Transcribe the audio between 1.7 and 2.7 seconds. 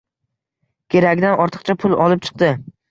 pul olib chiqdi.